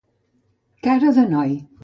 Cara 0.87 1.13
de 1.19 1.27
noi. 1.35 1.57